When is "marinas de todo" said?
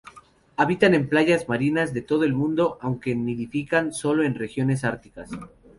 1.47-2.23